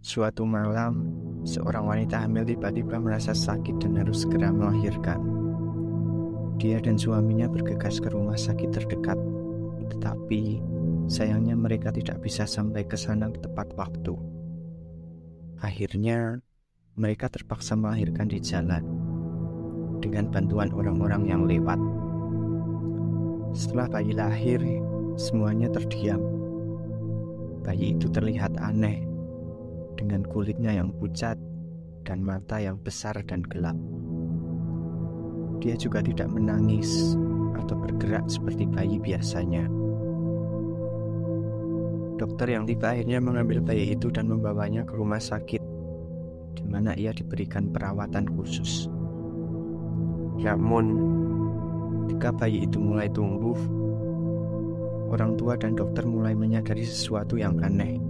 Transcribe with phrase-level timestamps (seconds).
[0.00, 1.12] Suatu malam,
[1.44, 5.20] seorang wanita hamil tiba-tiba merasa sakit dan harus segera melahirkan.
[6.56, 9.20] Dia dan suaminya bergegas ke rumah sakit terdekat,
[9.92, 10.56] tetapi
[11.04, 14.16] sayangnya mereka tidak bisa sampai ke sana tepat waktu.
[15.60, 16.40] Akhirnya,
[16.96, 18.80] mereka terpaksa melahirkan di jalan
[20.00, 21.76] dengan bantuan orang-orang yang lewat.
[23.52, 24.64] Setelah bayi lahir,
[25.20, 26.24] semuanya terdiam.
[27.60, 29.09] Bayi itu terlihat aneh
[30.00, 31.36] dengan kulitnya yang pucat
[32.08, 33.76] dan mata yang besar dan gelap.
[35.60, 37.20] Dia juga tidak menangis
[37.60, 39.68] atau bergerak seperti bayi biasanya.
[42.16, 45.60] Dokter yang tiba akhirnya mengambil bayi itu dan membawanya ke rumah sakit,
[46.56, 48.88] di mana ia diberikan perawatan khusus.
[50.40, 50.96] Namun,
[52.08, 53.56] ketika bayi itu mulai tumbuh,
[55.12, 58.09] orang tua dan dokter mulai menyadari sesuatu yang aneh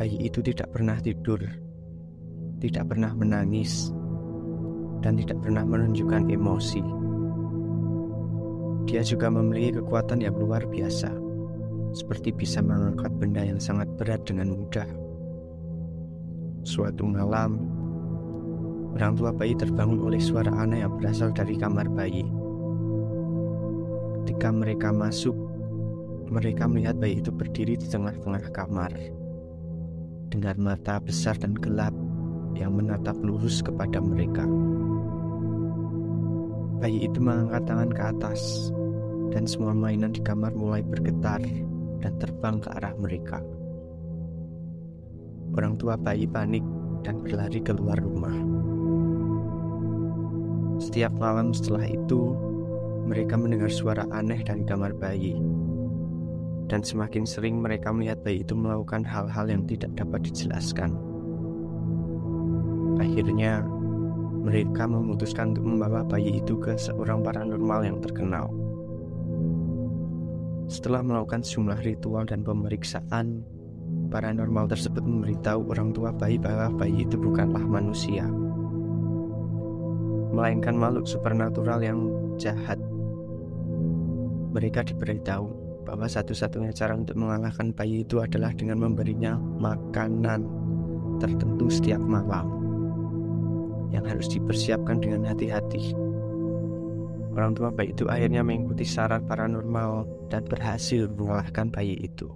[0.00, 1.44] bayi itu tidak pernah tidur,
[2.56, 3.92] tidak pernah menangis,
[5.04, 6.80] dan tidak pernah menunjukkan emosi.
[8.88, 11.12] Dia juga memiliki kekuatan yang luar biasa,
[11.92, 14.88] seperti bisa mengangkat benda yang sangat berat dengan mudah.
[16.64, 17.60] Suatu malam,
[18.96, 22.24] orang tua bayi terbangun oleh suara aneh yang berasal dari kamar bayi.
[24.24, 25.36] Ketika mereka masuk,
[26.32, 29.20] mereka melihat bayi itu berdiri di tengah-tengah kamar
[30.30, 31.92] dengan mata besar dan gelap
[32.54, 34.46] yang menatap lurus kepada mereka.
[36.80, 38.40] Bayi itu mengangkat tangan ke atas,
[39.34, 41.42] dan semua mainan di kamar mulai bergetar
[42.00, 43.42] dan terbang ke arah mereka.
[45.50, 46.62] Orang tua bayi panik
[47.02, 48.32] dan berlari keluar rumah.
[50.80, 52.32] Setiap malam setelah itu,
[53.04, 55.36] mereka mendengar suara aneh dari kamar bayi
[56.70, 60.94] dan semakin sering mereka melihat bayi itu melakukan hal-hal yang tidak dapat dijelaskan.
[63.02, 63.66] Akhirnya,
[64.46, 68.54] mereka memutuskan untuk membawa bayi itu ke seorang paranormal yang terkenal.
[70.70, 73.42] Setelah melakukan sejumlah ritual dan pemeriksaan,
[74.14, 78.30] paranormal tersebut memberitahu orang tua bayi bahwa bayi itu bukanlah manusia,
[80.30, 82.06] melainkan makhluk supernatural yang
[82.38, 82.78] jahat.
[84.54, 90.46] Mereka diberitahu bahwa satu-satunya cara untuk mengalahkan bayi itu adalah dengan memberinya makanan
[91.18, 92.46] tertentu setiap malam
[93.90, 95.98] yang harus dipersiapkan dengan hati-hati.
[97.34, 102.30] Orang tua bayi itu akhirnya mengikuti saran paranormal dan berhasil mengalahkan bayi itu.